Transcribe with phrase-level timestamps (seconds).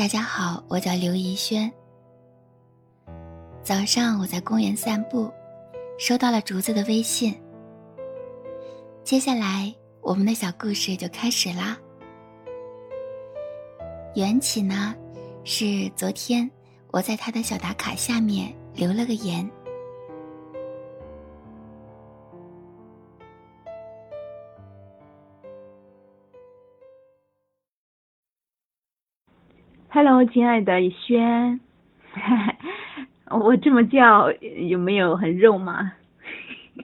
[0.00, 1.70] 大家好，我叫刘怡轩。
[3.62, 5.30] 早上我在公园散步，
[5.98, 7.38] 收到了竹子的微信。
[9.04, 11.76] 接下来我们的小故事就开始啦。
[14.14, 14.94] 缘起呢，
[15.44, 16.50] 是昨天
[16.92, 19.46] 我在他的小打卡下面留了个言。
[30.02, 31.60] Hello，亲爱的轩，
[33.28, 35.92] 我这么叫有没有很肉麻？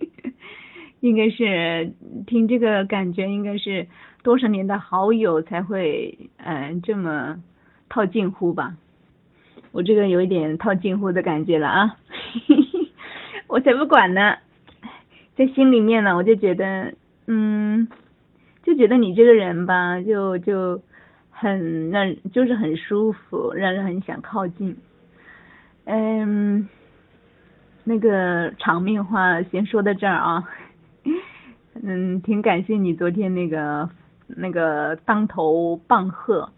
[1.00, 1.94] 应该是
[2.26, 3.86] 听这个感觉，应该是
[4.22, 7.42] 多少年的好友才会嗯这么
[7.88, 8.76] 套近乎吧？
[9.72, 11.96] 我这个有一点套近乎的感觉了啊！
[13.48, 14.36] 我才不管呢，
[15.36, 16.92] 在心里面呢，我就觉得
[17.26, 17.88] 嗯，
[18.62, 20.82] 就觉得你这个人吧，就就。
[21.38, 24.76] 很让就是很舒服，让人很想靠近。
[25.84, 26.66] 嗯，
[27.84, 30.42] 那个场面话先说到这儿啊。
[31.82, 33.88] 嗯，挺感谢你昨天那个
[34.26, 36.50] 那个当头棒喝。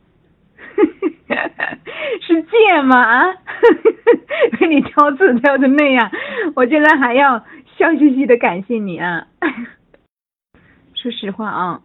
[2.22, 3.00] 是剑吗？
[3.02, 3.34] 啊？
[4.58, 6.10] 给你挑刺挑成那样，
[6.54, 7.44] 我竟然还要
[7.76, 9.26] 笑嘻嘻的感谢你啊！
[10.94, 11.80] 说实话啊。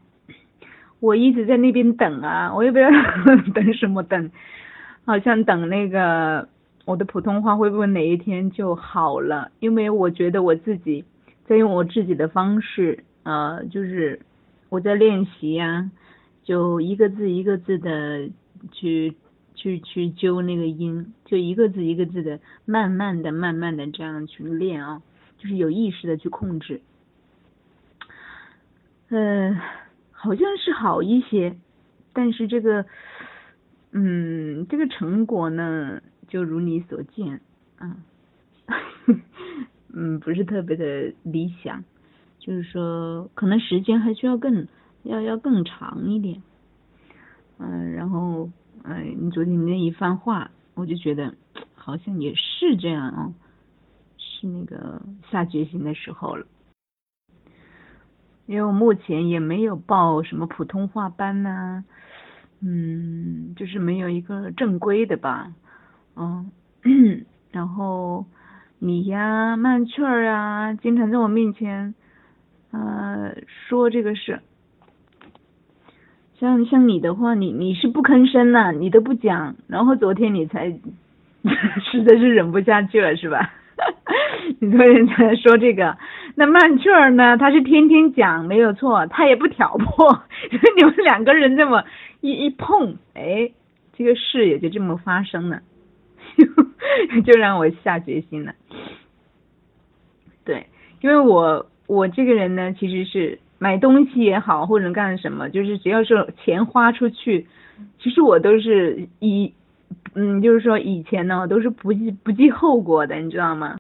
[1.04, 2.90] 我一直在那边等啊， 我也不知道
[3.54, 4.32] 等什么等，
[5.04, 6.48] 好像等那个
[6.86, 9.52] 我的普通话会不会哪一天就好了？
[9.60, 11.04] 因为我觉得我自己
[11.46, 14.22] 在用我自己的方式，呃，就是
[14.70, 15.92] 我在练习呀，
[16.46, 18.30] 就一个字一个字的
[18.72, 19.14] 去
[19.56, 25.02] 去去揪那个音，就一个字一个字的慢慢的慢慢的这样去练啊，
[25.38, 26.80] 就是有意识的去控制，
[29.10, 29.60] 嗯。
[30.24, 31.58] 好像是好一些，
[32.14, 32.86] 但是这个，
[33.92, 37.42] 嗯，这个成果呢，就如你所见，
[37.78, 37.98] 啊，
[39.92, 41.84] 嗯，不是特别的理想，
[42.40, 44.70] 就是说，可能时间还需要更
[45.04, 46.42] 要要更长一点，
[47.58, 48.50] 嗯，然后，
[48.84, 51.36] 哎，你昨天那一番话，我就觉得
[51.76, 53.34] 好像也是这样啊，
[54.18, 56.48] 是那个下决心的时候了。
[58.46, 61.84] 因为我目前也没有报什么普通话班呐，
[62.62, 65.54] 嗯，就是没有一个正规的吧，
[66.16, 66.52] 嗯，
[67.52, 68.26] 然后
[68.80, 71.96] 你呀，曼雀儿啊，经常在我面前，
[72.72, 74.42] 呃，说这个事，
[76.38, 80.70] 像像你的话，你你是不吭声呐，你都不讲，然后昨天你才
[81.92, 83.54] 实在是忍不下去了，是吧？
[84.60, 85.98] 你昨天才说这个。
[86.36, 87.38] 那曼雀儿呢？
[87.38, 90.24] 他是天天讲，没有错，他也不挑拨。
[90.76, 91.84] 你们两个人这么
[92.22, 93.52] 一一碰，哎，
[93.96, 95.62] 这个事也就这么发生了，
[97.24, 98.54] 就让我下决心了。
[100.44, 100.66] 对，
[101.02, 107.46] 因为我我这个人呢，其实是买东西也好，或者干什么，就是只要是钱花出去，
[108.00, 109.54] 其实我都是以
[110.16, 113.78] 嗯，就是说以前呢，我都是不计不计后果的，你知道吗？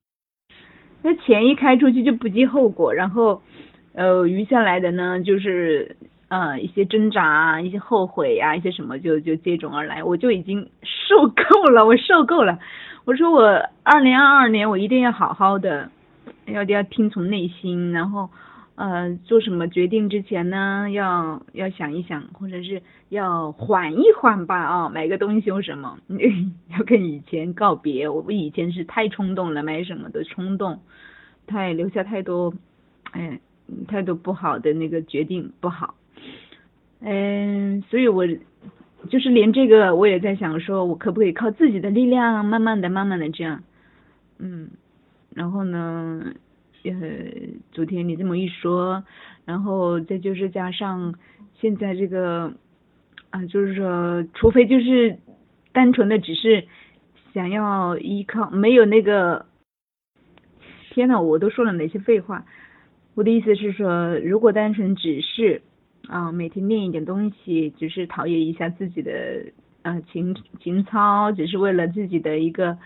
[1.03, 3.41] 那钱一开出去就不计后果，然后，
[3.94, 5.97] 呃，余下来的呢，就是
[6.30, 12.58] 呃一些挣扎啊，一些后悔呀，一些什么就就接踵而来，我就已经受够了，我受够了。
[13.06, 13.44] 我说我
[13.84, 15.90] 二零二二年我一定要好好的，
[16.46, 18.30] 要要听从内心，然后
[18.76, 25.98] 呃做什么决定之前呢，要要想一想，或者是要缓一缓吧啊，买个东西或什么，
[26.72, 28.08] 要跟以前告别。
[28.10, 30.80] 我以前是太冲动了，买什么都冲动。
[31.46, 32.54] 太留下太多，
[33.12, 33.38] 哎，
[33.88, 35.96] 太多不好的那个决定不好，
[37.02, 38.26] 嗯，所以我
[39.10, 43.62] 就是连这个我也在想，说我可不可以靠自己的力量，慢慢的、慢慢的这样，
[44.40, 44.70] 嗯，
[45.36, 46.34] 然后呢，
[46.84, 46.92] 呃，
[47.72, 49.04] 昨天你这么一说，
[49.46, 51.16] 然后再就是加上
[51.60, 52.54] 现在这个
[53.30, 55.18] 啊，就是说，除非就是
[55.72, 56.66] 单纯的只是
[57.34, 59.46] 想要依靠，没有那个。
[60.92, 62.46] 天呐，我都说了哪些废话？
[63.16, 65.63] 我的意思是说，如果单纯只是
[66.07, 69.46] 啊每天练一点东西，只是陶冶一下自己的
[69.81, 72.78] 啊情情操，只是为了自己的一个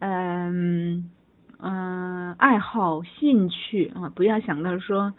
[0.00, 1.08] 嗯
[1.60, 5.12] 嗯爱好兴趣啊，不要想到说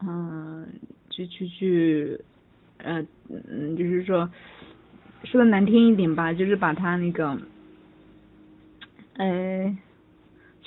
[0.00, 0.66] 嗯
[1.10, 2.20] 去去去
[2.78, 4.28] 呃嗯就是说
[5.24, 7.38] 说的难听一点吧，就是把他那个
[9.16, 9.76] 呃。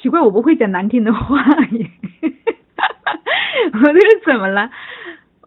[0.02, 1.38] 奇怪，我不会讲难听的话
[1.74, 1.92] 耶，
[3.72, 4.72] 我这是怎么了？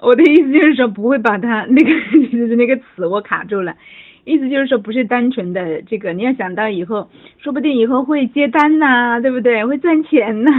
[0.00, 1.90] 我的意思就是说，不会把它那个
[2.28, 3.76] 就是那个词我卡住了，
[4.24, 9.64] 意思就是说不是单纯的这个，你要想到以后，说不定以后会接单呐，对不对？
[9.66, 10.50] 会赚钱呐，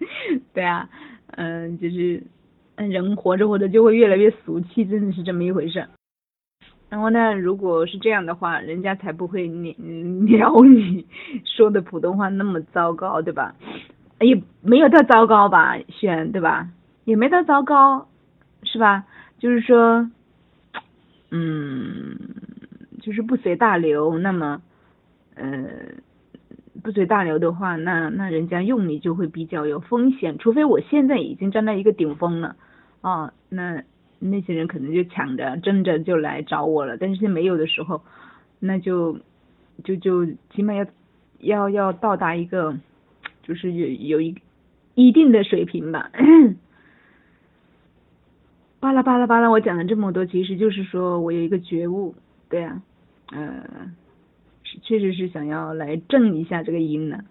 [0.52, 0.88] 对啊，
[1.36, 2.22] 嗯，就是
[2.76, 5.86] 人活着活着就会越来越俗气，真的是这么一回事。
[6.90, 9.74] 然后呢，如果是这样的话，人家才不会鸟
[10.26, 11.06] 鸟你
[11.44, 13.54] 说的普通话那么糟糕，对吧？
[14.20, 16.68] 也没有到糟糕吧，轩，对吧？
[17.04, 18.06] 也没到糟糕，
[18.62, 19.04] 是吧？
[19.38, 20.10] 就是说，
[21.30, 22.18] 嗯，
[23.02, 24.18] 就是不随大流。
[24.18, 24.62] 那么，
[25.34, 25.68] 呃，
[26.82, 30.38] 不随大流的话，那那人家用你就会比较有风险。
[30.38, 32.56] 除非我现在已经站在一个顶峰了，
[33.02, 33.82] 啊，那。
[34.24, 38.02] 那些人可能就抢着争着就来找我了，但是没有的时候，
[38.60, 39.18] 那就
[39.82, 40.24] 就就
[40.54, 40.86] 起码要
[41.40, 42.78] 要要到达一个
[43.42, 44.36] 就是有有一
[44.94, 46.08] 一定的水平吧。
[48.78, 52.14] 巴拉巴拉巴拉，我讲了这么多，其实就是说我有一个觉悟，
[52.48, 52.80] 对啊，
[53.32, 53.90] 呃，
[54.82, 57.24] 确实是想要来正一下这个音呢。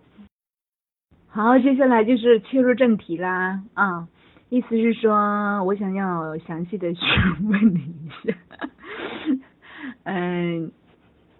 [1.27, 4.07] 好，接下来就是切入正题啦啊。
[4.50, 7.00] 意思是说，我想要详细的去
[7.50, 8.38] 问你一下，
[10.03, 10.71] 嗯，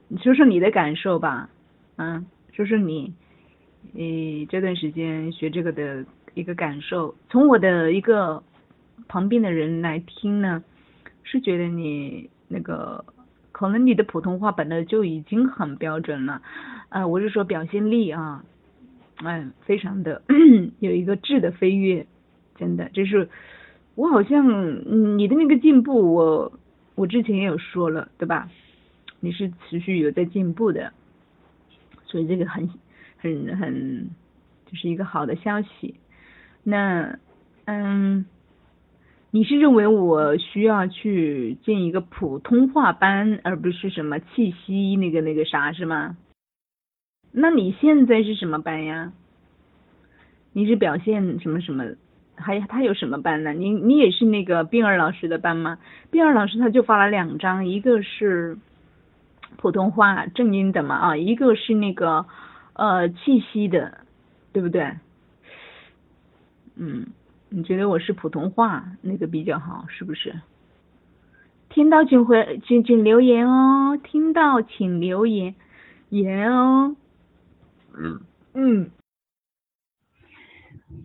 [0.08, 1.50] 你说说你的感受吧，
[1.98, 3.14] 嗯，说说你，
[3.92, 6.06] 你这段时间学这个的
[6.36, 7.14] 一个感受。
[7.30, 8.42] 从我的一个
[9.10, 10.64] 旁边的人来听呢，
[11.24, 13.04] 是觉得你那个
[13.62, 16.42] 可能你的普通话本来就已经很标准了，
[16.90, 18.44] 呃，我是说表现力啊，
[19.24, 20.24] 嗯，非常的
[20.82, 22.08] 有一个质的飞跃。
[22.58, 23.30] 真的，就是
[23.94, 26.52] 我好像你的那个进步，我
[26.96, 28.50] 我之前也有说了，对吧？
[29.20, 30.92] 你是持续有在进步的，
[32.06, 32.68] 所以这个很
[33.20, 34.10] 很很
[34.66, 35.94] 就是一个好的消息。
[36.64, 37.20] 那
[37.66, 38.26] 嗯，
[39.34, 46.18] 你是认为我需要去建一个普通话班，而不是什么气息那个那个啥是吗？
[47.32, 49.14] 那你现在是什么班呀？
[50.52, 51.86] 你是表现什么什么？
[52.36, 53.54] 还他有什么班呢？
[53.54, 55.78] 你你也是那个冰儿老师的班吗？
[56.10, 58.58] 冰儿老师他就发了两张，一个是
[59.56, 62.26] 普通话正音的嘛啊，一个是那个
[62.74, 64.00] 呃气息的，
[64.52, 64.92] 对不对？
[66.76, 67.08] 嗯，
[67.54, 70.34] 你觉得我是普通话那个比较好是不是？
[71.70, 75.54] 听到请回请请留言哦，听到请留言
[76.10, 76.96] 言哦。
[77.98, 78.22] 嗯
[78.54, 78.90] 嗯。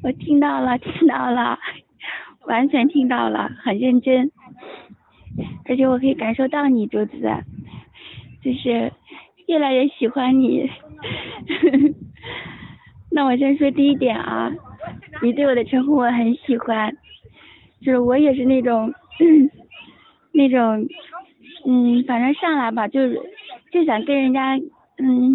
[0.02, 1.58] 我听到了，听到了，
[2.46, 4.31] 完全听到了，很认真，
[5.69, 7.19] 而且我可以感受到你，竹子，
[8.43, 8.93] 就是
[9.48, 10.70] 越来越喜欢你。
[13.10, 14.52] 那我先说第一点啊，
[15.23, 16.97] 你对我的称呼我很喜欢，
[17.81, 18.93] 就是我也是那种
[20.33, 20.87] 那种，
[21.67, 23.21] 嗯，反正上来吧，就是
[23.73, 24.56] 就想跟人家，
[24.99, 25.35] 嗯，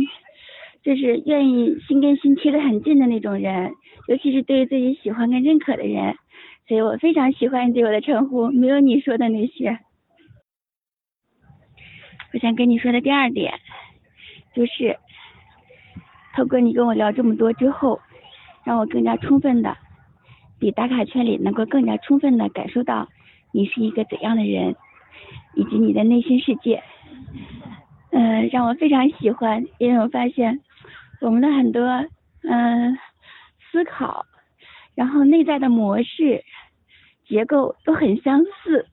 [0.83, 3.73] 就是愿意心跟心贴得很近的那种人。
[4.07, 6.15] 尤其是对于自己喜欢跟认可的人，
[6.67, 9.79] 所以我非常喜欢你对我的称呼，没有你说的那些。
[12.33, 13.53] 我想跟你说的第二点，
[14.55, 14.97] 就是
[16.35, 17.99] 透过你跟我聊这么多之后，
[18.63, 19.77] 让我更加充分的，
[20.59, 23.09] 比打卡圈里能够更加充分的感受到
[23.51, 24.75] 你是一个怎样的人，
[25.55, 26.83] 以及你的内心世界。
[28.11, 30.61] 嗯，让我非常喜欢，因为我发现
[31.19, 31.85] 我们的很多
[32.43, 32.97] 嗯。
[33.71, 34.25] 思考，
[34.95, 36.43] 然后内在的模式
[37.25, 38.85] 结构都很相似。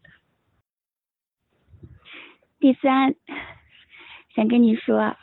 [2.61, 3.17] 第三，
[4.37, 5.17] 想跟你说，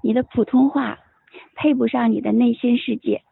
[0.00, 1.00] 你的普通话
[1.56, 3.24] 配不上你的内心世界。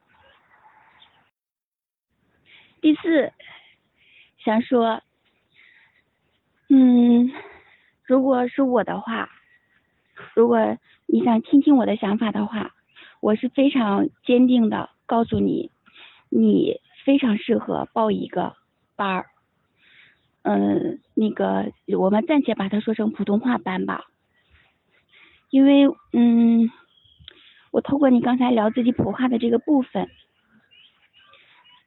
[2.86, 3.32] 第四，
[4.44, 5.02] 想说，
[6.68, 7.32] 嗯，
[8.04, 9.28] 如果是我的话，
[10.36, 12.76] 如果你想听听我的想法的话，
[13.18, 14.88] 我是非常坚定的。
[15.04, 15.72] 告诉你，
[16.30, 18.54] 你非常适合报一个
[18.94, 19.26] 班儿，
[20.42, 24.04] 嗯，那个我们暂且把它说成普通话班吧，
[25.50, 26.70] 因为嗯，
[27.72, 30.08] 我透过你刚才聊自己普话的这个部分，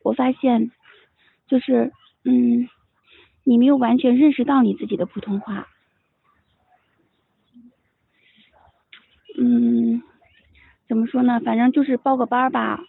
[0.03, 0.71] 我发现
[1.49, 1.91] 就是
[2.23, 2.69] 嗯，
[3.43, 5.67] 你没有完全认识到你自己的普通话，
[9.37, 10.01] 嗯，
[10.87, 11.39] 怎么说呢？
[11.39, 12.79] 反正就是报个班儿吧。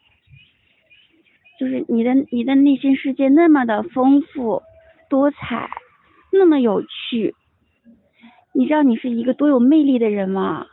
[1.59, 4.63] 就是你的你的内心世界那么的丰富
[5.11, 5.71] 多彩，
[6.33, 7.35] 那么有趣，
[8.55, 10.67] 你知道你是一个多有魅力的人吗？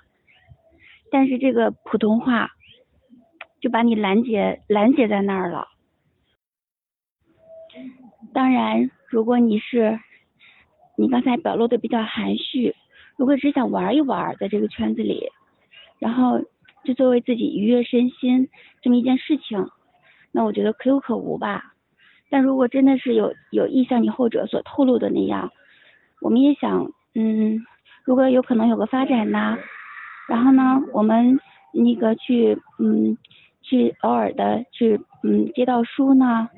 [1.12, 2.52] 但是这个普通话
[3.62, 5.68] 就把你拦截拦截在那儿了。
[8.38, 10.00] 当然，如果你是
[10.96, 12.76] 你刚才表露的比较含蓄，
[13.16, 15.28] 如果只想玩一玩，在这个圈子里，
[15.98, 16.40] 然后
[16.84, 18.48] 就作为自己愉悦身心
[18.84, 19.68] 这么一件事情，
[20.32, 21.74] 那我觉得可有可无吧。
[22.30, 25.52] 但如果真的是有有意向你后者所透露的那样，
[26.22, 27.66] 我们也想，嗯，
[28.04, 29.58] 如果有可能有个发展呢，
[30.30, 31.40] 然后呢，我们
[31.74, 33.18] 那个去，嗯，
[33.68, 36.50] 去偶尔的去，嗯，接到书呢，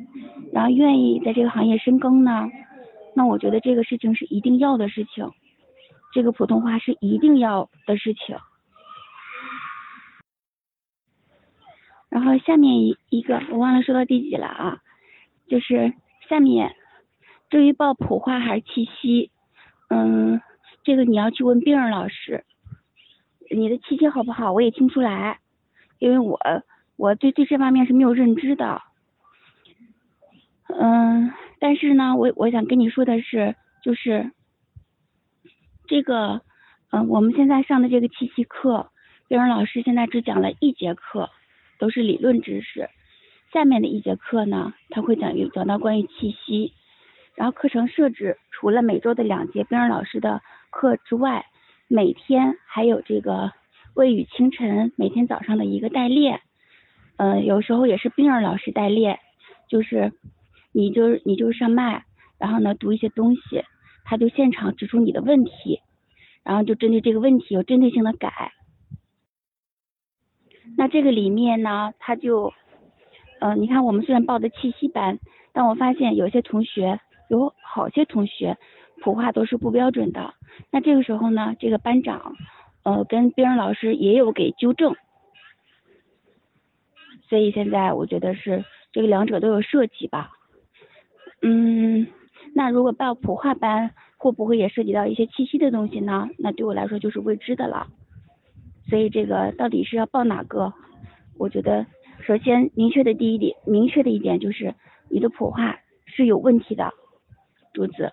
[0.53, 2.47] 然后愿意在这个行业深耕呢，
[3.15, 5.31] 那我觉得这个事情是一定要的事情，
[6.13, 8.37] 这个普通话是一定要的事情。
[12.09, 14.79] 然后下面一一个我忘了说到第几了啊。
[15.47, 15.93] 就是
[16.29, 16.75] 下面，
[17.49, 19.31] 至于报普话还是气息，
[19.89, 20.39] 嗯，
[20.83, 22.45] 这个你要去问病人老师。
[23.49, 24.53] 你的气息好不好？
[24.53, 25.39] 我也听不出来，
[25.97, 26.39] 因为我
[26.99, 28.81] 我对对这方面是没有认知的。
[30.67, 34.31] 嗯，但是呢，我我想跟你说的是，就是
[35.87, 36.41] 这个，
[36.91, 38.91] 嗯，我们现在上的这个气息课，
[39.29, 41.29] 冰人老师现在只讲了一节课，
[41.79, 42.89] 都是理论知识。
[43.53, 46.73] 下面的一节课呢，他会讲讲到关于气息，
[47.33, 51.45] 然后课程设置除了每周的两节冰儿老师的课之外，
[51.87, 53.53] 每天还有这个
[53.95, 56.41] 未雨清晨每天早上的一个代练，
[57.19, 59.19] 呃，有时候也是冰儿老师代练，
[59.67, 60.13] 就是
[60.71, 62.05] 你就是你就是上麦，
[62.37, 63.63] 然后呢读一些东西，
[64.05, 65.81] 他就现场指出你的问题，
[66.43, 68.53] 然后就针对这个问题有针对性的改。
[70.77, 72.53] 那这个里面呢，他就。
[73.41, 75.17] 嗯，你看我们虽然报的气息班，
[75.53, 76.99] 但我发现有些同学，
[77.29, 78.57] 有好些同学
[79.01, 80.33] 普话都是不标准的。
[80.71, 82.35] 那这个时候呢，这个班长，
[82.83, 84.93] 呃，跟冰儿老师也有给纠正。
[87.29, 90.31] 所以现在我觉得是这个两者都有涉及吧。
[91.41, 92.07] 嗯，
[92.55, 96.27] 那如果报普话班，会不会也涉及到一些气息的东西呢？
[96.37, 97.87] 那对我来说就是未知的了。
[98.89, 100.73] 所以这个到底是要报哪个？
[101.37, 101.85] 我觉得。
[102.21, 104.75] 首先，明确的第一点，明确的一点就是
[105.09, 106.91] 你的普话是有问题的，
[107.73, 108.11] 竹子，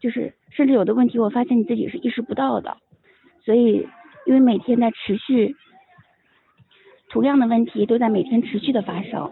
[0.00, 2.76] 就是甚至有的问题，我发现你自己是意识不到的。
[3.44, 3.86] 所以，
[4.26, 5.54] 因为每天在持续，
[7.14, 9.30] 同样的问题都在每天持续的发生，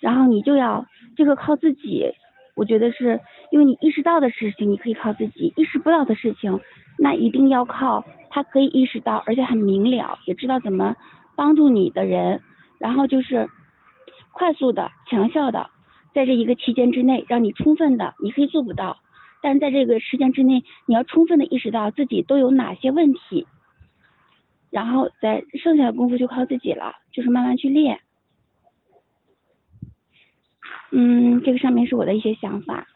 [0.00, 0.84] 然后你就要
[1.16, 2.12] 这个靠自己。
[2.56, 3.20] 我觉得是
[3.52, 6.58] 因为你意识到的事情，你可以靠自己；意识不到的事情，
[6.98, 10.96] 那一定要靠他可以意识到，而且很明了，也知道怎么。
[11.36, 12.42] 帮助你的人，
[12.78, 13.48] 然后就是
[14.32, 15.70] 快速的、强效的，
[16.12, 18.96] 在这一个期间之内，让你充分的，你可以做不到，
[19.40, 23.46] 但在这个时间之内，你要充分的意识到自己都有哪些问题，
[24.70, 28.00] 然后再剩下的功夫就靠自己了，就是慢慢去练。
[30.90, 32.86] 嗯，这个上面是我的一些想法。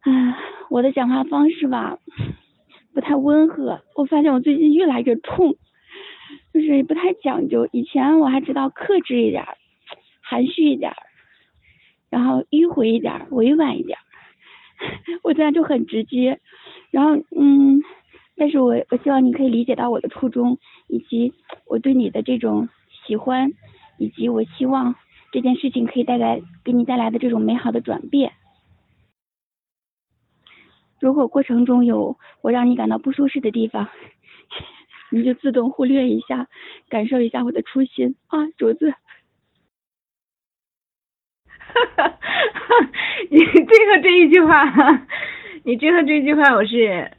[0.00, 0.36] 唉，
[0.70, 1.98] 我的讲话方式吧，
[2.94, 5.56] 不太温和，我发现我最近越来越冲。
[6.52, 9.46] 就是不太讲究，以前我还知道克制一点，
[10.20, 10.92] 含蓄一点，
[12.10, 13.98] 然后迂回一点，委婉一点，
[15.24, 16.40] 我现在就很直接，
[16.90, 17.82] 然后嗯，
[18.36, 20.58] 但是我我希望你可以理解到我的初衷，
[20.88, 21.32] 以及
[21.66, 22.68] 我对你的这种
[23.06, 23.52] 喜欢，
[23.98, 24.94] 以及我希望
[25.30, 28.32] 这件事情可以带来给你带来的这种美好的转变。
[31.00, 33.88] 如果过程中有我让你感到不舒适的地方，
[35.10, 36.48] 你就自动忽略一下，
[36.88, 38.94] 感受一下我的初心啊，竹子。
[41.72, 42.18] 哈哈，
[43.30, 45.06] 你最后这一句话，
[45.64, 47.10] 你最后这一句话，我是，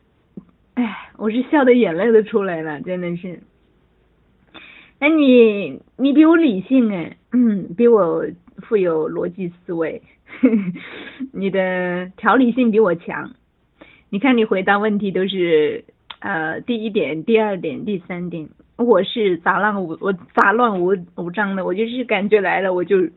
[0.75, 3.39] 哎，我是笑的眼泪都出来了，真的是。
[5.00, 8.25] 哎，你你比我理性哎，嗯， 比我
[8.58, 10.01] 富有逻辑思维，
[11.34, 13.32] 你的条理性比我强。
[14.10, 15.86] 你看你回答问题都是。
[16.25, 23.10] 呃，第一点，第二点，第三点，我是杂乱无我杂乱无无章的，我就是感觉来了我就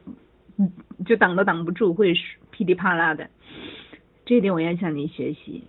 [1.06, 2.12] 就挡都挡不住，会
[2.50, 3.30] 噼里啪啦的。
[4.24, 5.62] 这一点我要向你学习。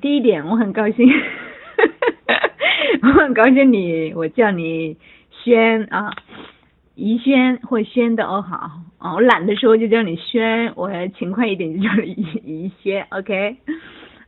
[0.00, 1.08] 第一点，我很高兴，
[3.02, 4.96] 我很高兴你，我叫你
[5.44, 6.14] 轩啊，
[6.94, 13.56] 宜轩或轩的哦好啊，我懒的时候就叫你轩，我勤快一点就叫你宜宜轩，OK，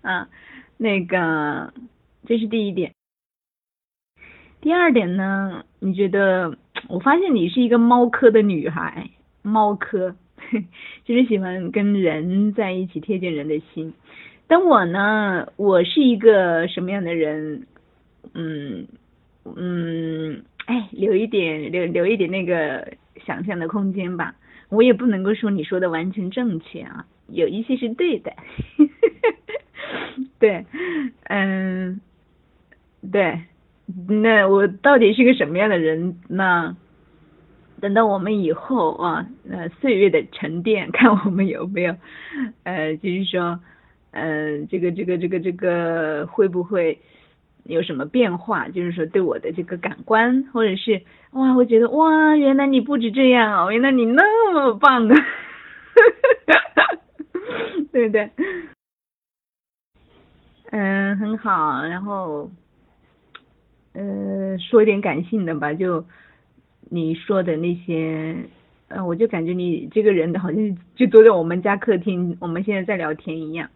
[0.02, 0.28] 啊，
[0.76, 1.72] 那个。
[2.26, 2.94] 这是第一点，
[4.62, 5.62] 第二点呢？
[5.78, 6.56] 你觉得？
[6.88, 9.10] 我发现你是一个猫科的女孩，
[9.42, 10.16] 猫科，
[11.04, 13.92] 就是喜欢跟人在一起，贴近人的心。
[14.46, 17.66] 但我呢，我是一个什么样的人？
[18.34, 18.86] 嗯
[19.56, 22.92] 嗯，哎，留一点，留留一点那个
[23.26, 24.34] 想象的空间吧。
[24.70, 28.32] 我也不能够说你说的完全正确啊，有一些是对的。
[30.40, 30.64] 对，
[31.24, 32.00] 嗯，
[33.12, 33.40] 对，
[34.08, 36.76] 那我到底是个什么样的人呢？
[37.80, 41.94] 等到我们以后啊，呃，岁月的沉淀，看我们有没有，
[42.62, 43.60] 呃，就是说，
[44.14, 47.00] 呃，这个这个这个这个会不会
[47.64, 48.68] 有什么变化？
[48.68, 51.02] 就是说，对我的这个感官，或者是
[51.32, 55.16] 哇，我觉得哇，原来你不止这样哦，原来你那么棒的，
[57.90, 58.30] 对不对？
[60.70, 61.82] 嗯，很好。
[61.84, 62.50] 然后，
[63.94, 66.04] 呃，说一点感性的吧，就
[66.88, 68.36] 你说的那些，
[68.94, 73.68] 呃，我就感觉你这个人好像就坐在我们家客厅，我们现在在聊天一样。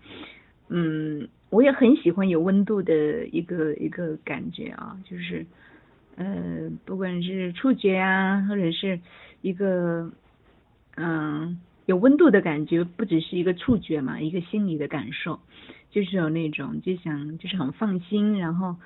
[0.69, 5.45] 嗯，我也很喜欢有温度的一个一个感觉啊，就是，
[6.15, 9.01] 呃，不管是触觉啊，或者是
[9.41, 10.13] 一个，
[10.97, 15.41] 嗯，有温度的感觉，不只是一个触觉嘛，一个心理的感受。
[15.91, 18.77] 就是有那种就想就是很放心，然后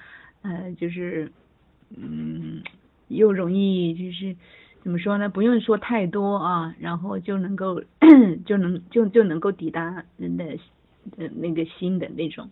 [0.41, 1.31] 呃就是
[1.95, 2.62] 嗯
[3.09, 4.35] 又容易就是
[4.83, 5.29] 怎么说呢？
[5.29, 7.81] 不用说太多啊，然后就能够
[8.45, 10.59] 就能就就能够抵达人的
[11.37, 12.51] 那个心的那种。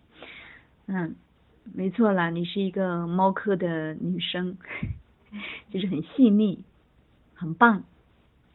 [0.87, 1.17] 嗯，
[1.75, 4.59] 没错啦，你是一个猫科的女生，
[5.71, 6.63] 就是很细腻，
[7.35, 7.83] 很棒。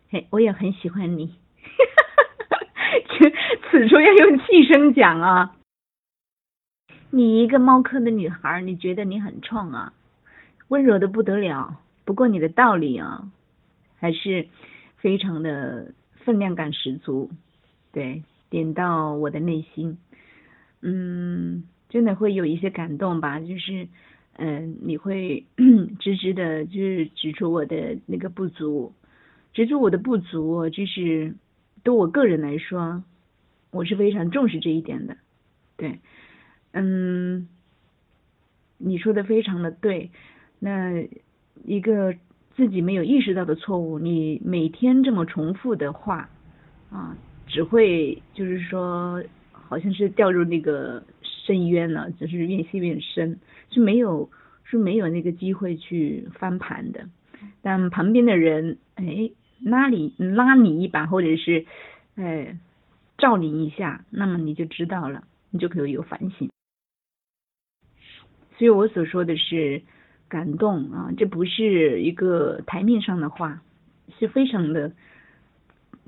[0.09, 1.35] 嘿，我也很喜欢你。
[3.69, 5.55] 此处要用气声讲啊。
[7.09, 9.93] 你一个猫科的女孩，你觉得你很冲啊，
[10.69, 11.79] 温柔的不得了。
[12.05, 13.29] 不过你的道理啊，
[13.97, 14.47] 还是
[14.97, 17.29] 非常的分量感十足，
[17.91, 19.97] 对，点到我的内心。
[20.81, 23.87] 嗯，真的会有一些感动吧，就是
[24.37, 25.45] 嗯，你会
[25.99, 28.93] 直直的，就是指出我的那个不足，
[29.53, 31.33] 指出我的不足，就是
[31.83, 33.03] 对我个人来说，
[33.71, 35.17] 我是非常重视这一点的，
[35.77, 35.99] 对。
[36.71, 37.47] 嗯，
[38.77, 40.11] 你说的非常的对。
[40.59, 41.07] 那
[41.63, 42.15] 一个
[42.55, 46.29] 自己没有意识到的错误，你每天这么重复的话，
[46.89, 53.39] 啊，只会就是说，好像是掉入那个深渊了，只是越陷越深，
[53.69, 54.29] 是没有
[54.63, 57.09] 是没有那个机会去翻盘的。
[57.61, 59.29] 但旁边的人，哎，
[59.61, 61.65] 拉你拉你一把，或者是
[62.15, 62.57] 哎
[63.17, 66.49] 照你一下，那么你就知道了，你就可以有反省。
[68.57, 69.81] 所以我所说的是
[70.27, 73.61] 感动啊，这不是一个台面上的话，
[74.19, 74.91] 是非常的，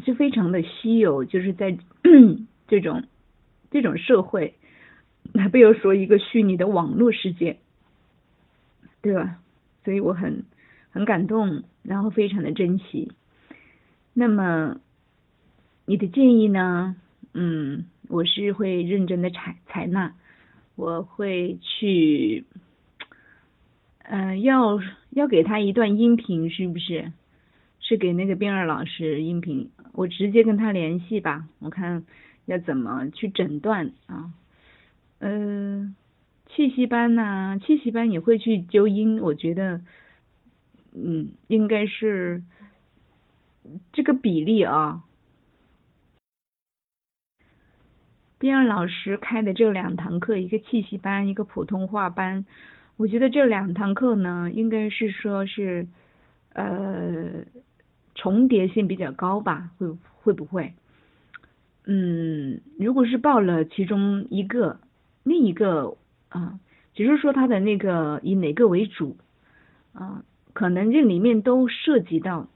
[0.06, 1.77] 是非常的稀有，就是在
[2.67, 3.03] 这种
[3.71, 4.56] 这种社会，
[5.34, 7.58] 还不要说一个虚拟的网络世界，
[9.01, 9.39] 对吧？
[9.84, 10.43] 所以我很
[10.91, 13.12] 很感动，然后非常的珍惜。
[14.13, 14.77] 那么
[15.86, 16.95] 你的建议呢？
[17.34, 20.13] 嗯，我是会认真的采采纳。
[20.75, 22.43] 我会去，
[24.10, 27.12] 嗯，要要给他一段音频，是不是？
[27.80, 32.04] 是给那个边儿老师音频，我直接跟他联系吧，我看
[32.46, 34.34] 要怎么去诊断啊？
[35.20, 35.96] 嗯，
[36.48, 39.82] 气息班呢，气息班也会去纠音，我觉得，
[40.93, 42.43] 嗯，应该是
[43.93, 45.04] 这个比例啊。
[48.38, 52.46] 边儿老师开的这两堂课，一个气息班，一个普通话班，
[52.98, 55.88] 我觉得这两堂课呢，应该是说是
[56.54, 57.46] 呃
[58.16, 59.88] 重叠性比较高吧，会
[60.22, 60.74] 会不会？
[61.86, 64.80] 嗯，如果是报了其中一个，
[65.24, 65.96] 另一个
[66.30, 66.60] 啊，
[66.94, 69.16] 只是说他的那个以哪个为主
[69.94, 72.48] 啊，可能这里面都涉及到。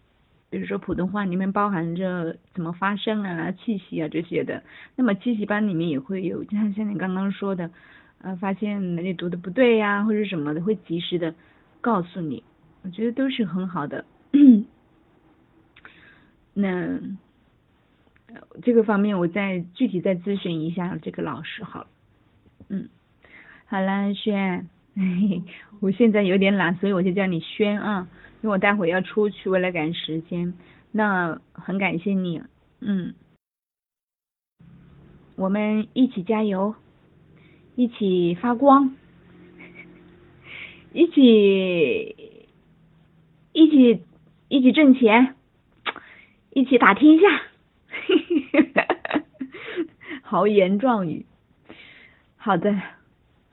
[0.49, 4.63] 比如说普通话里面包含着怎么发声啊、气息啊这些的，
[4.97, 7.71] 那么气息班里面也会有，就像像你刚刚说的，
[8.23, 11.33] 呃，发现哪里读的不对呀，或者什么的，会及时的
[11.81, 12.43] 告诉你，
[12.83, 14.05] 我觉得都是很好的。
[16.53, 16.99] 那
[18.61, 21.87] 这个方面我再具体再咨询一下这个老师好了。
[22.69, 22.89] 嗯，
[23.65, 24.67] 好啦，轩，
[25.79, 28.07] 我现在有点懒，所以我就叫你轩啊。
[28.41, 30.53] 因为我待会要出去，为了赶时间，
[30.91, 32.41] 那很感谢你，
[32.79, 33.13] 嗯，
[35.35, 36.73] 我们一起加油，
[37.81, 38.95] 一起发光，
[40.93, 42.15] 一起
[43.53, 44.03] 一起
[44.49, 45.35] 一起挣钱，
[46.51, 47.25] 一起打天下，
[50.21, 51.25] 豪言壮语，
[52.37, 52.79] 好的，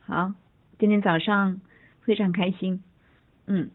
[0.04, 0.34] 好，
[0.78, 1.62] 今天早上
[2.02, 2.82] 非常开心，
[3.46, 3.70] 嗯。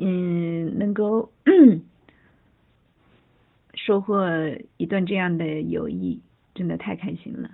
[0.00, 1.32] 嗯，能够
[3.74, 4.28] 收获
[4.76, 6.20] 一段这样的友谊，
[6.54, 7.50] 真的太开心了。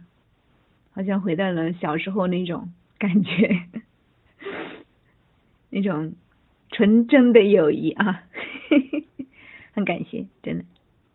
[0.94, 3.62] 好像回到了小时候那种感觉，
[5.70, 6.14] 那种
[6.70, 8.22] 纯真的友谊啊，
[9.74, 10.64] 很感谢，真的。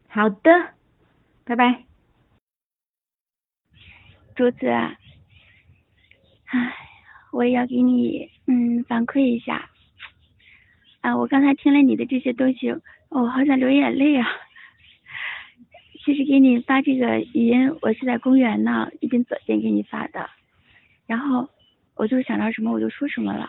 [0.10, 0.74] 好的，
[1.46, 1.86] 拜拜。
[4.36, 4.98] 竹子，唉，
[7.32, 9.70] 我也要给你嗯反馈一下
[11.02, 12.72] 啊，我刚才听了你的这些东西，
[13.10, 14.28] 我好想流眼泪啊。
[16.10, 20.28] 其实给你发这个语音，我是在公园呢，一边走边给你发的。
[21.06, 21.48] 然后
[21.94, 23.48] 我就想到什么我就说什么了，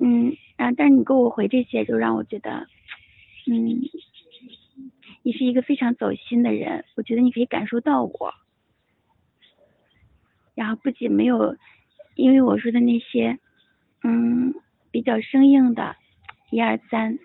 [0.00, 2.66] 嗯，然后但是你给我回这些，就让我觉得，
[3.46, 3.80] 嗯，
[5.22, 8.34] 你是一个非常走心的人，我觉得你可以感受到我。
[10.56, 11.56] 然后不仅没有
[12.16, 13.38] 因为我说的那些，
[14.02, 14.52] 嗯，
[14.90, 15.94] 比较生硬的，
[16.50, 17.20] 一二三，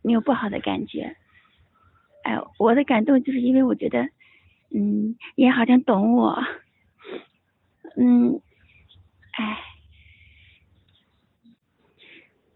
[0.00, 1.18] 没有不好的感觉。
[2.22, 4.08] 哎，我的感动就是因为我觉得，
[4.74, 6.42] 嗯，也好像懂我，
[7.96, 8.40] 嗯，
[9.32, 9.58] 哎，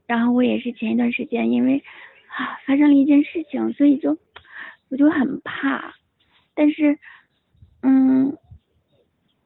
[0.07, 1.83] 然后我也是前一段时间因为
[2.29, 4.17] 啊发生了一件事情，所以就
[4.89, 5.95] 我就很怕，
[6.55, 6.99] 但是，
[7.83, 8.37] 嗯，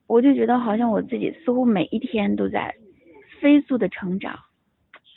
[0.07, 2.77] 我就觉得好像我自己似乎每一天都在
[3.41, 4.39] 飞速的成长，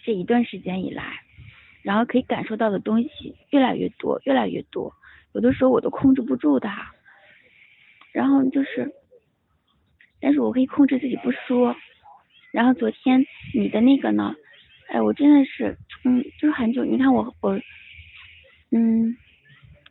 [0.05, 1.22] 这一段时间以来。
[1.83, 4.91] 然后可以感受到的东西越来越多，越来越多，
[5.33, 6.91] 有的时候我都控制不住它。
[8.11, 8.91] 然后就是，
[10.21, 11.75] 但是我可以控制自己不说。
[12.51, 14.35] 然后昨天你的那个呢？
[14.89, 16.85] 哎，我真的是，嗯，就是很久。
[16.85, 17.59] 你看我我，
[18.71, 19.17] 嗯，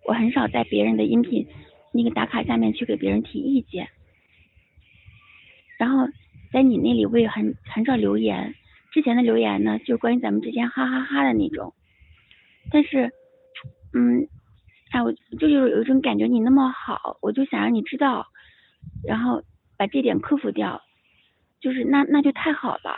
[0.06, 1.46] 我很少在别人的音频
[1.92, 3.88] 那个打卡下面去给别人提意见。
[5.78, 6.06] 然后
[6.52, 8.54] 在你那里我也很很少留言，
[8.92, 11.74] 之前的留言呢，就关于咱们之间哈哈哈的那种。
[12.70, 13.10] 但是，
[13.92, 14.26] 嗯，
[14.90, 18.26] 哎，我就有有一种感觉，你那么好，我就想让你知道，
[19.06, 19.42] 然后
[19.76, 20.80] 把这点克服掉，
[21.60, 22.96] 就是那那就太好了。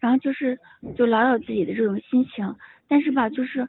[0.00, 0.58] 然后就是，
[0.96, 2.56] 就老有自己的这种心情，
[2.88, 3.68] 但是吧，就是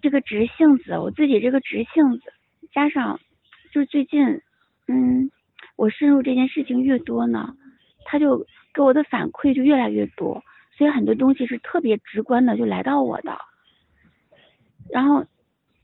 [0.00, 2.32] 这个直性子，我自己这个直性子，
[2.72, 3.18] 加上
[3.72, 4.40] 就是最近，
[4.86, 5.30] 嗯，
[5.76, 7.56] 我深入这件事情越多呢，
[8.04, 10.42] 他就给我的反馈就越来越多。
[10.82, 13.38] 所以很多东西是特别直观的就来到我的，
[14.90, 15.24] 然后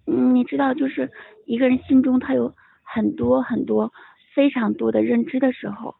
[0.09, 1.09] 嗯你知道，就是
[1.47, 3.93] 一个人心中他有很多很多
[4.35, 5.95] 非常多的认知的时候，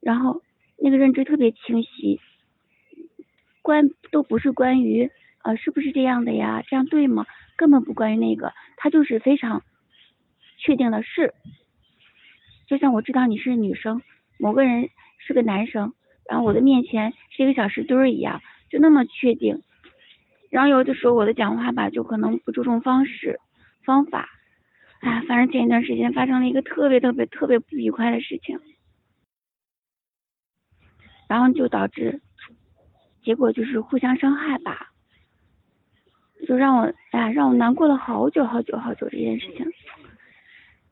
[0.00, 0.42] 然后
[0.76, 2.18] 那个认知特别清晰，
[3.62, 5.12] 关都不是关于
[5.44, 7.26] 呃是不是这样的呀，这样对吗？
[7.56, 9.62] 根本不关于那个，他就是非常
[10.58, 11.32] 确定的是，
[12.66, 14.02] 就像我知道你是女生，
[14.40, 15.94] 某个人是个男生。
[16.28, 19.62] 然后我的面前是一个小石堆儿一样，就那么确定。
[20.50, 23.40] 然后有的时候我的讲话吧，就可能不注重方式、
[23.82, 24.28] 方法。
[25.00, 28.58] 哎，反正前一段时间发生了一个特别特别特别不愉快的事情，
[31.28, 32.22] 然后就导致
[33.22, 34.92] 结果就是互相伤害吧，
[36.46, 39.66] 就让我哎让我难过了好久好久好久这件事情。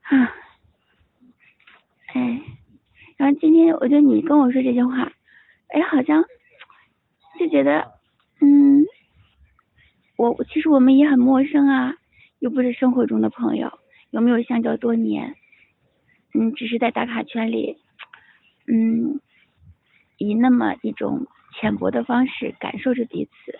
[0.02, 0.34] 啊，
[2.12, 2.42] 哎，
[3.16, 5.10] 然后今天我觉得你跟我说这些话。
[5.72, 6.22] 哎，好像
[7.38, 7.92] 就觉得，
[8.40, 8.84] 嗯，
[10.16, 11.94] 我其实我们也很陌生啊，
[12.40, 13.72] 又不是生活中的朋友，
[14.10, 15.34] 有没有相交多年？
[16.34, 17.78] 嗯，只是在打卡圈里，
[18.66, 19.20] 嗯，
[20.18, 23.58] 以那么一种浅薄的方式感受着彼此。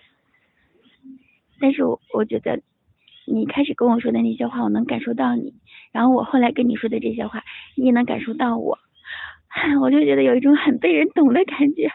[1.59, 2.61] 但是我我觉得，
[3.25, 5.53] 你开始跟我说的那些话，我能感受到你；
[5.91, 7.43] 然后我后来跟你说的这些话，
[7.75, 8.77] 你也能感受到我。
[9.81, 11.89] 我就觉得有一种很被人懂的感觉。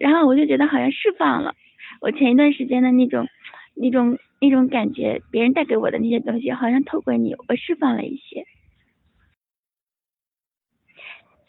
[0.00, 1.54] 然后我就觉得好像释放了
[2.00, 3.28] 我前一段时间的那种、
[3.74, 8.46] 那种、那种感觉，别人带给我的那些东西，好像透过你，我释放了一些。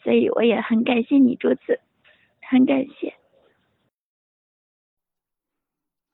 [0.04, 1.80] 所以我也很感谢你，桌子，
[2.50, 3.14] 很感谢。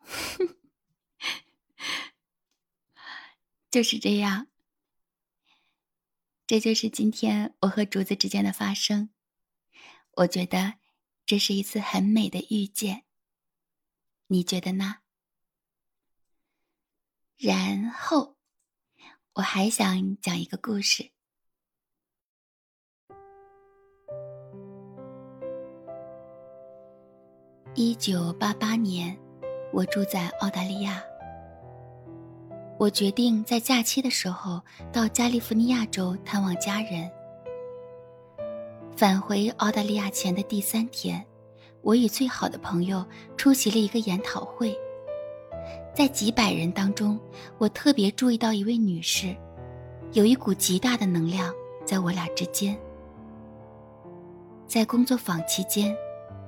[3.70, 4.46] 就是这样，
[6.46, 9.10] 这就是今天我和竹子之间的发生。
[10.18, 10.74] 我觉得
[11.28, 13.04] 这是一次很美的遇见，
[14.28, 15.00] 你觉得呢？
[17.36, 18.38] 然后
[19.34, 21.10] 我还想讲一个故事。
[27.74, 29.14] 一九八八年，
[29.74, 31.04] 我住在澳大利亚。
[32.78, 37.17] 我决定在假期的时候到加利福尼亚州探望家人。
[38.98, 41.24] 返回澳大利亚前的第三天，
[41.82, 43.06] 我与最好的朋友
[43.36, 44.76] 出席了一个研讨会。
[45.94, 47.16] 在几百人当中，
[47.58, 49.36] 我特别注意到一位女士，
[50.14, 52.76] 有一股极大的能量在我俩之间。
[54.66, 55.96] 在工作坊期间，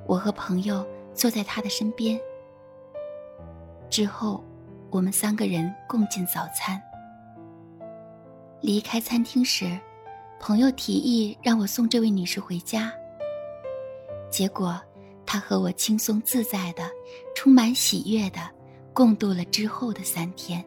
[0.05, 0.85] 我和朋友
[1.15, 2.21] 坐在他的身边。
[3.89, 4.43] 之后，
[4.91, 6.83] 我们三个人共进早餐。
[8.61, 9.79] 离开餐厅时，
[10.41, 12.91] 朋友提议让我送这位女士回家。
[14.31, 14.81] 结果，
[15.27, 16.83] 她和我轻松自在的、
[17.37, 18.41] 充满喜悦的
[18.95, 20.65] 共度了之后的三天。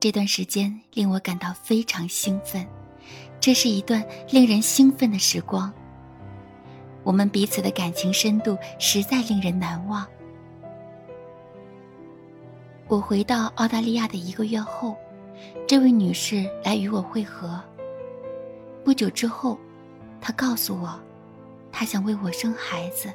[0.00, 2.66] 这段时间令我感到非常兴奋，
[3.38, 5.70] 这是一段令人兴奋的时光。
[7.04, 10.06] 我们彼此的感情深度实在令人难忘。
[12.88, 14.96] 我回到澳大利亚的一个月后，
[15.66, 17.60] 这位女士来与我会合。
[18.84, 19.58] 不久之后，
[20.20, 20.98] 她告诉我，
[21.70, 23.12] 她想为我生孩子。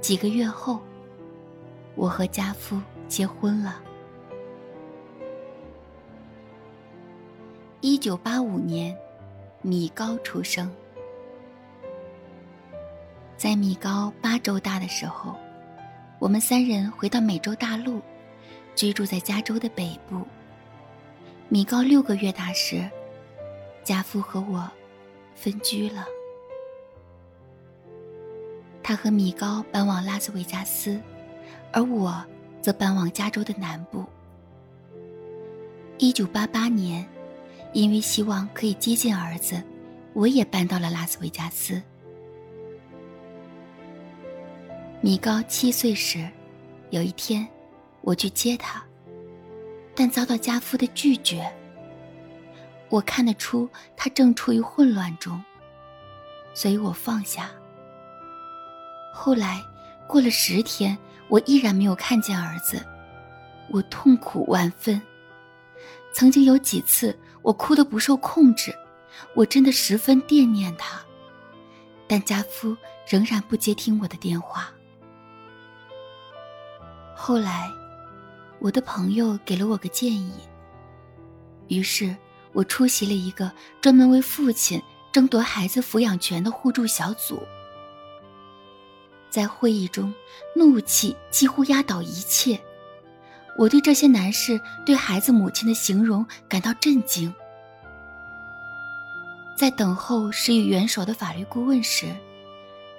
[0.00, 0.80] 几个月后，
[1.94, 3.80] 我和家夫结婚了。
[7.80, 8.96] 一九八五年，
[9.62, 10.70] 米高出生。
[13.36, 15.36] 在米高八周大的时候，
[16.18, 18.00] 我们三人回到美洲大陆，
[18.78, 20.24] 居住在加州的北部。
[21.48, 22.88] 米高六个月大时，
[23.82, 24.70] 家父和我
[25.34, 26.06] 分居了。
[28.80, 31.00] 他和米高搬往拉斯维加斯，
[31.72, 32.24] 而我
[32.62, 34.04] 则搬往加州的南部。
[35.98, 37.04] 一九八八年。
[37.74, 39.62] 因为希望可以接近儿子，
[40.14, 41.80] 我也搬到了拉斯维加斯。
[45.02, 46.26] 米高七岁时，
[46.88, 47.46] 有一天，
[48.08, 48.82] 我去接他，
[49.94, 51.46] 但遭到家夫的拒绝。
[52.88, 53.68] 我看得出
[53.98, 55.44] 他正处于混乱中，
[56.54, 57.50] 所以我放下。
[59.12, 59.62] 后来，
[60.06, 60.96] 过了十天，
[61.28, 62.82] 我依然没有看见儿子，
[63.68, 64.98] 我痛苦万分。
[66.10, 67.14] 曾经有几次。
[67.40, 68.74] 我哭得不受控制，
[69.34, 71.00] 我真的十分惦念他，
[72.06, 72.76] 但家夫
[73.08, 74.70] 仍然不接听我的电话。
[77.14, 77.70] 后来，
[78.60, 80.32] 我的朋友给了我个建议，
[81.68, 82.14] 于是
[82.52, 87.40] 我出席了一个专门为父亲争夺孩子抚养权的互助小组。
[89.30, 90.12] 在会议中，
[90.56, 92.58] 怒气几乎压倒一切。
[93.56, 97.32] 我对这些男士对孩子母亲的形容感到震惊。
[99.56, 102.14] 在等候施予援手的法律顾问时，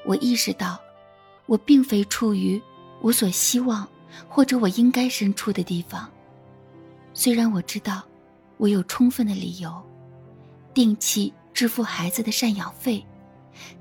[0.05, 0.79] 我意识到，
[1.45, 2.61] 我并非处于
[3.01, 3.87] 我所希望
[4.27, 6.09] 或者我应该身处的地方。
[7.13, 8.03] 虽然我知道，
[8.57, 9.71] 我有充分的理由，
[10.73, 13.05] 定期支付孩子的赡养费，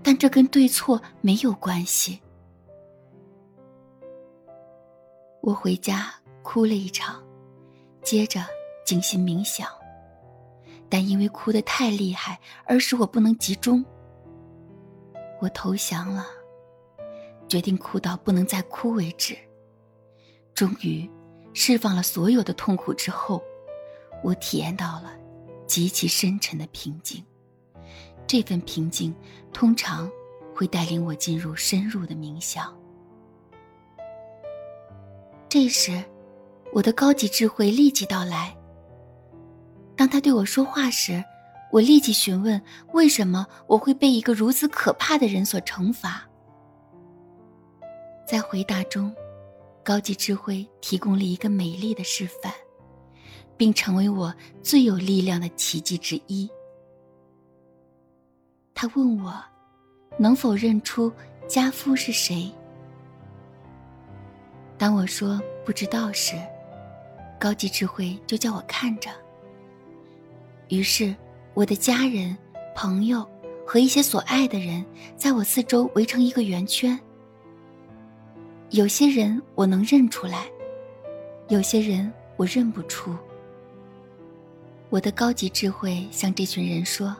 [0.02, 2.20] 但这跟对错没有关系。
[5.40, 6.14] 我回家。
[6.40, 7.22] 哭了一场，
[8.02, 8.40] 接着
[8.82, 9.68] 静心冥想。
[10.88, 13.84] 但因为哭得太厉害，而使我不能集中。
[15.42, 16.24] 我投降了，
[17.48, 19.36] 决定哭到不能再哭为止。
[20.58, 21.08] 终于，
[21.54, 23.40] 释放了所有的痛苦之后，
[24.24, 25.12] 我体验到了
[25.68, 27.24] 极其深沉的平静。
[28.26, 29.14] 这份平静
[29.52, 30.10] 通常
[30.52, 32.76] 会带领我进入深入的冥想。
[35.48, 36.02] 这时。
[36.72, 38.54] 我的高级智慧立即到来。
[39.96, 41.24] 当他对我说话时，
[41.70, 42.60] 我立即询问：
[42.92, 46.28] 为什么我会被一个如此可怕的人所惩罚？
[48.26, 49.14] 在回答中，
[49.88, 52.52] 高级智慧提供了一个美丽的示范，
[53.56, 56.46] 并成为我最有力量的奇迹之一。
[58.74, 59.42] 他问我，
[60.18, 61.10] 能否认出
[61.48, 62.52] 家夫是谁？
[64.76, 66.36] 当我说不知道时，
[67.40, 69.08] 高级智慧就叫我看着。
[70.68, 71.16] 于是，
[71.54, 72.36] 我的家人、
[72.76, 73.26] 朋友
[73.66, 74.84] 和一些所爱的人，
[75.16, 77.00] 在我四周围成一个圆圈。
[78.70, 80.46] 有些人我能认出来，
[81.48, 83.16] 有些人我认不出。
[84.90, 87.16] 我的高级智慧向这群人说：“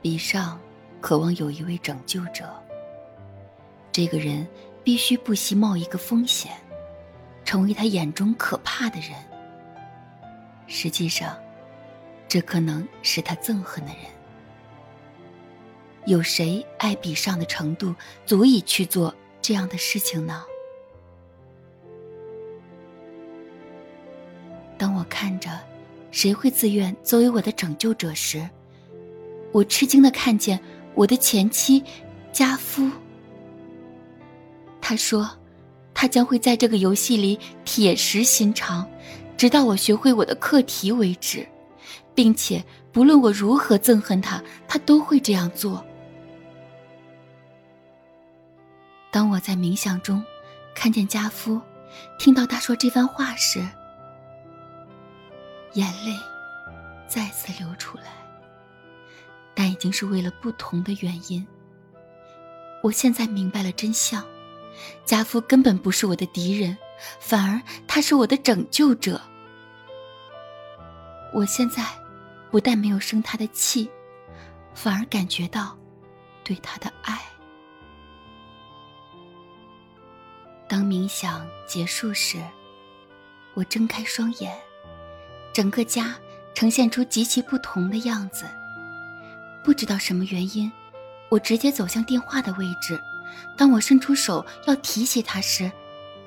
[0.00, 0.60] 比上
[1.00, 2.48] 渴望有一位拯救者，
[3.90, 4.46] 这个人
[4.84, 6.52] 必须不惜冒一个风险。”
[7.44, 9.10] 成为他眼中可怕的人。
[10.66, 11.36] 实际上，
[12.26, 14.02] 这可能是他憎恨的人。
[16.06, 19.14] 有谁爱比上的程度足以去做
[19.46, 20.42] 这样的事情呢？
[24.76, 25.48] 当我看着
[26.10, 28.44] 谁会自愿作为我的拯救者时，
[29.52, 30.58] 我吃惊的看见
[30.96, 31.80] 我的前妻
[32.32, 32.90] 家夫。
[34.80, 35.30] 他说。
[35.94, 38.86] 他将会在这个游戏里铁石心肠，
[39.34, 41.46] 直到我学会我的课题为止，
[42.14, 45.82] 并且不论我如何憎恨他，他都会这样做。
[49.16, 50.22] 当我在冥想中
[50.74, 51.58] 看见家夫，
[52.18, 53.66] 听到他说这番话时，
[55.72, 56.14] 眼泪
[57.08, 58.04] 再次流出来，
[59.54, 61.46] 但已经是为了不同的原因。
[62.82, 64.22] 我现在明白了真相，
[65.06, 66.76] 家夫根本不是我的敌人，
[67.18, 69.18] 反而他是我的拯救者。
[71.32, 71.82] 我现在
[72.50, 73.90] 不但没有生他的气，
[74.74, 75.74] 反而感觉到
[76.44, 77.18] 对他的爱。
[80.68, 82.42] 当冥想结束时，
[83.54, 84.56] 我睁开双眼。
[85.52, 86.14] 整个家
[86.54, 88.46] 呈现出极其不同的样子。
[89.64, 90.70] 不知道什么原因，
[91.28, 93.00] 我直接走向电话的位置。
[93.56, 95.70] 当我伸出手要提起它时，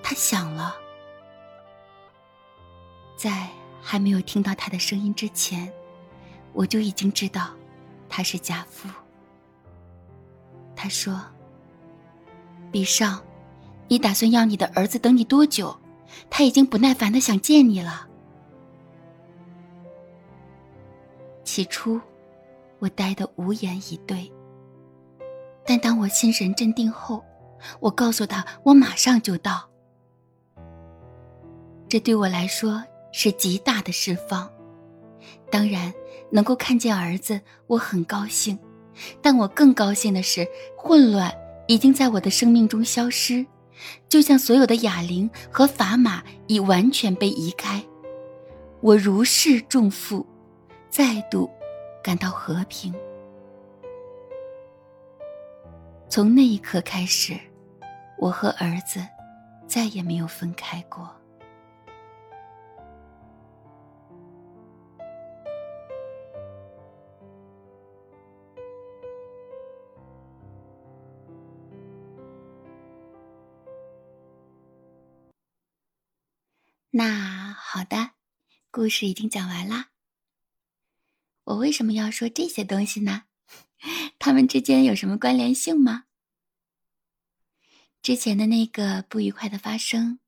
[0.02, 0.76] 它响了。
[3.16, 3.48] 在
[3.82, 5.72] 还没有听到他的声音之前，
[6.54, 7.52] 我就已经知道
[8.08, 8.90] 他是家父。
[10.76, 11.22] 他说
[12.72, 13.22] ：“比上，
[13.90, 15.76] 你打算要你的儿子等你多久？
[16.30, 18.08] 他已经不耐烦的想见你了。”
[21.44, 22.00] 起初，
[22.80, 24.32] 我呆得无言以对。
[25.66, 27.24] 但当我心神镇定后，
[27.80, 29.68] 我告诉他我马上就到。
[31.88, 34.50] 这对我来说是极大的释放。
[35.52, 35.92] 当然，
[36.32, 38.58] 能够看见儿子，我很高兴。
[39.22, 40.48] 但我更高兴的是，
[40.78, 41.34] 混乱
[41.68, 43.46] 已经在我的生命中消失，
[44.08, 47.84] 就像所有的哑铃和砝码已完全被移开。
[48.82, 50.26] 我如释重负。
[50.92, 51.48] 再度
[52.02, 52.92] 感到和平。
[56.10, 57.40] 从那一刻开始，
[58.18, 59.00] 我和儿子
[59.68, 61.08] 再也没有分开过。
[77.00, 78.12] 那好的，
[78.72, 79.92] 故事已经讲完啦。
[81.46, 83.24] 我为什么要说这些东西呢？
[84.20, 86.08] 它们之间有什么关联性吗？
[88.02, 90.20] 之前的那个不愉快的发生，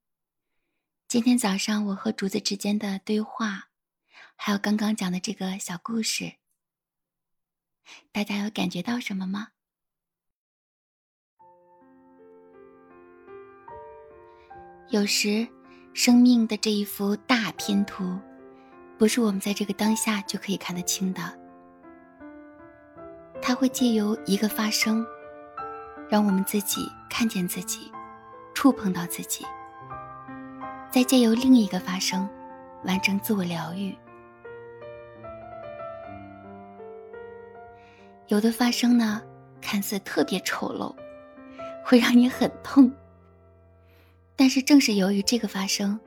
[1.09, 3.67] 今天早上我和竹子之间的对话，
[4.37, 6.35] 还有刚刚讲的这个小故事，
[8.13, 9.49] 大家有感觉到什么吗？
[14.89, 15.45] 有时，
[15.93, 18.17] 生命的这一幅大拼图。
[18.97, 21.21] 不是我们在这个当下就可以看得清的，
[23.41, 25.03] 它会借由一个发生，
[26.07, 27.91] 让我们自己看见自己，
[28.53, 29.43] 触碰到自己，
[30.91, 32.29] 再借由另一个发生，
[32.83, 33.95] 完成自我疗愈。
[38.27, 39.19] 有的发生呢，
[39.59, 40.95] 看似特别丑陋，
[41.83, 42.93] 会让你很痛，
[44.41, 45.99] 但是正是由于这个发生。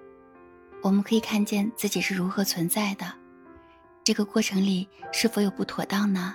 [0.83, 3.07] 我们可以看见自己是如何存在的，
[4.03, 6.35] 这个过程里是否有不妥当呢？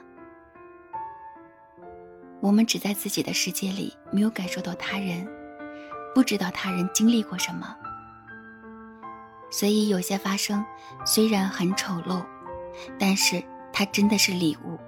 [2.39, 5.27] 我们只在自己的世界里，没有感受到他人，
[6.15, 7.75] 不知道他人经历过什么。
[9.51, 10.65] 所以有些发生
[11.05, 12.25] 虽然很丑陋，
[12.97, 14.79] 但是它真的是礼物。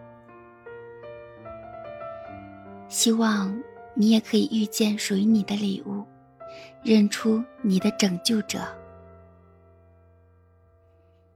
[2.87, 3.61] 希望
[3.95, 6.05] 你也可以遇见属于你的礼物，
[6.83, 8.59] 认出你的拯救者。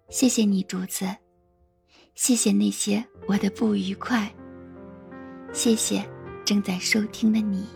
[0.10, 1.06] 谢谢你，竹子。
[2.16, 4.34] 谢谢那些我的不愉快。
[5.52, 6.04] 谢谢
[6.46, 7.68] 正在收听的你。